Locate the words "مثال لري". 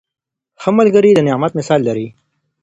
1.59-2.07